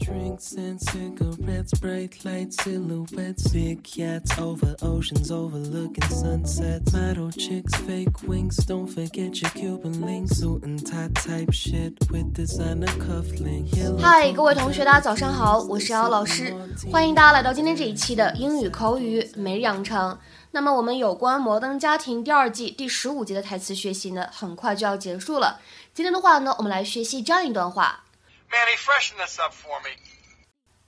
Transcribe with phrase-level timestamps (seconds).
[0.00, 6.92] Drinks and cigarettes, bright light silhouettes, big yachts over oceans, overlooking sunsets.
[6.92, 12.32] Model chicks, fake wings, don't forget your Cuban links, suit and tie type shit with
[12.32, 13.68] designer cufflink.
[14.00, 16.54] 嗨，各位同学，大家早上好，我是姚老师，
[16.90, 20.18] 欢迎大家来到今天这一期的英语口语每日养成。
[20.52, 25.60] 那么我们有关《摩登家庭》第二季第十五集的台词学习呢，很快就要结束了。
[25.92, 28.04] 今天的话呢，我们来学习这样一段话。
[28.49, 29.97] Manny, freshen this up for me.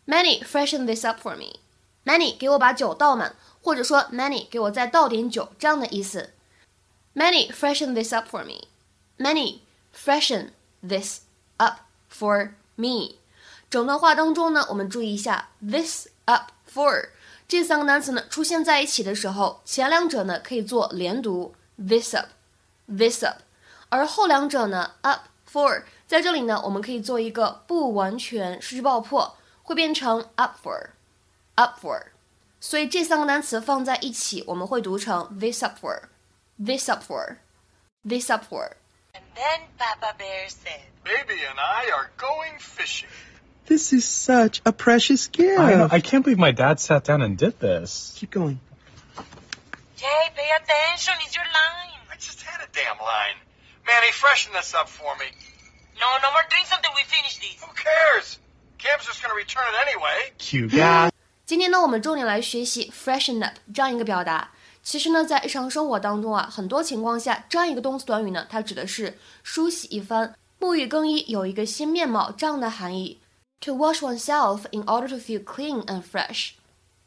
[0.06, 1.60] Manny, freshen this up for me.
[2.06, 6.34] Manny，给我把酒倒满，或者说 Manny，给我再倒点酒，这样的意思。
[7.14, 8.68] Manny, freshen this up for me.
[9.18, 9.62] Manny,
[9.94, 11.22] freshen this
[11.58, 11.80] up
[12.10, 13.18] for me.
[13.70, 17.10] 整段话当中呢，我们注意一下 this up for
[17.48, 22.28] 这三个单词呢出现在一起的时候，前两者呢可以做连读 this up,
[22.88, 23.40] this up，
[23.90, 25.84] 而后两者呢 up for。
[26.12, 32.08] 在这里呢，我们可以做一个不完全失去爆破，会变成 up for，up for。
[32.60, 42.10] 所以这三个单词放在一起，我们会读成 this up for，this up for，this up for。And then Papa Bear said, Baby and I are
[42.18, 43.10] going fishing.
[43.66, 45.60] This is such a precious gift.
[45.60, 45.88] I know.
[45.92, 48.14] I can't believe my dad sat down and did this.
[48.16, 48.60] Keep going.
[49.98, 52.00] Jay, pay attention, it's your line.
[52.10, 53.38] I just had a damn line.
[53.86, 55.26] Manny, freshen this up for me.
[56.02, 57.62] No, no more drinks until we finish this.
[57.62, 58.38] Who cares?
[58.78, 60.32] Cam's just gonna return it anyway.
[60.38, 61.12] Cute guy.
[61.46, 64.52] 今天呢，我们重点来学习 freshen up 这样一个表达。
[64.84, 73.20] 其实呢，在日常生活当中啊，很多情况下，这样一个动词短语呢，它指的是梳洗一番、沐浴更衣、有一个新面貌这样的含义。
[73.62, 76.52] To wash oneself in order to feel clean and fresh。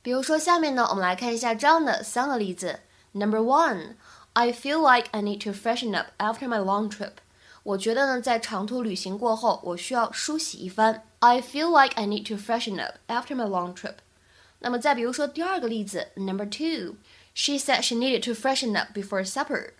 [0.03, 2.81] 比如说，下面呢，我们来看一下这样的三个例子。
[3.13, 3.95] Number one,
[4.33, 7.13] I feel like I need to freshen up after my long trip.
[7.65, 11.05] 我觉得呢，在长途旅行过后，我需要梳洗一番。
[11.19, 13.97] I feel like I need to freshen up after my long trip。
[14.61, 19.73] 那么再比如说第二个例子，Number two，she said she needed to freshen up before supper。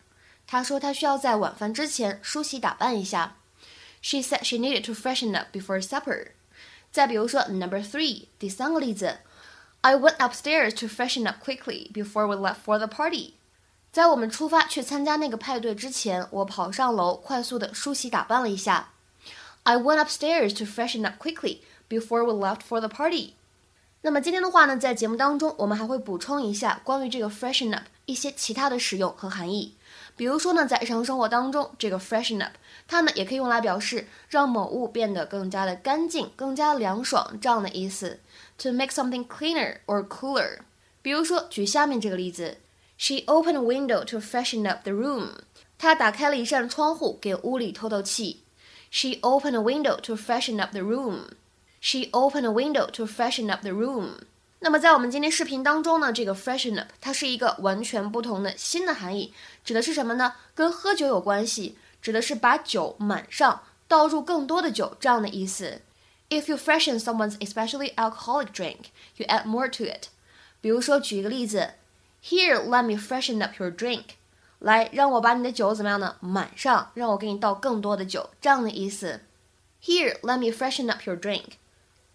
[0.47, 3.37] 她说她需要在晚饭之前梳洗打扮一下。
[4.03, 6.33] She said she needed to freshen up before supper。
[6.91, 9.19] 再比如说 Number three，第三个例子，
[9.83, 13.35] I went upstairs to freshen up quickly before we left for the party。
[13.96, 18.90] 在我们出发去参加那个派对之前，我跑上楼，快速的梳洗打扮了一下。
[19.64, 23.36] I went upstairs to freshen up quickly before we left for the party。
[24.02, 29.78] 那么今天的话呢，在节目当中，我们还会补充一下关于这个 freshen up 一些其他的使用和含义。
[30.18, 32.52] 比如说呢，在日常生活当中，这个 freshen up
[32.90, 38.20] 它呢也可以用来表示让某物变得更加的干净、更加凉爽这样的意思。
[38.58, 40.58] To make something cleaner or cooler。
[41.02, 42.58] 比如说，举下面这个例子。
[42.97, 45.37] She opened a window to freshen up the room.
[45.79, 48.43] 她打开了一扇窗户，给屋里透透气。
[48.91, 51.31] She opened a window to freshen up the room.
[51.81, 54.19] She opened a window to freshen up the room.
[54.59, 59.33] 那么在我们今天视频当中呢，这个 freshen up 它是一个完全不同的新的含义，
[59.65, 60.35] 指的是什么呢？
[60.55, 65.81] 跟喝酒有关系，指的是把酒满上，倒入更多的酒这样的意思。
[66.29, 70.09] If you freshen someone's especially alcoholic drink, you add more to it.
[70.61, 71.71] 比如说，举一个例子。
[72.25, 74.17] Here, let me freshen up your drink.
[74.59, 76.17] 来，让我把你的酒怎么样呢？
[76.21, 79.21] 满上，让我给你倒更多的酒，这样的意思。
[79.83, 81.53] Here, let me freshen up your drink.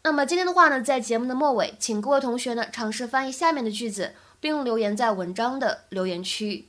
[0.03, 6.67] 那么今天的话呢，在节目的末尾，请各位同学呢尝试翻译下面的句子，并留言在文章的留言区。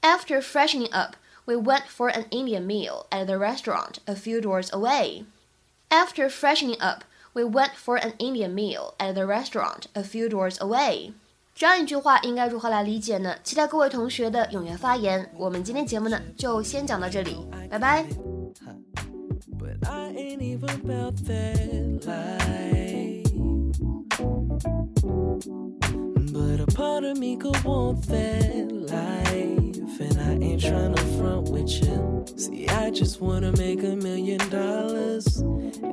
[0.00, 4.70] After freshening up, we went for an Indian meal at the restaurant a few doors
[4.70, 5.26] away.
[5.90, 7.02] After freshening up,
[7.34, 11.12] we went for an Indian meal at the restaurant a few doors away.
[11.55, 13.35] 这样一句话应该如何来理解呢？
[13.43, 15.31] 期待各位同学的踊跃发言。
[15.37, 17.37] 我们今天节目呢就先讲到这里，
[17.69, 18.05] 拜拜。
[26.33, 31.69] But a part of me could want that life, and I ain't trying to front with
[31.83, 32.25] you.
[32.35, 35.43] See, I just wanna make a million dollars,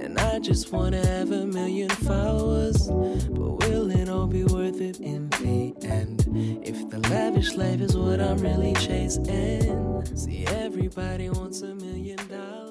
[0.02, 2.88] and I just wanna have a million followers.
[2.88, 6.26] But will it all be worth it in the end?
[6.64, 12.69] If the lavish life is what I'm really chasing, see, everybody wants a million dollars.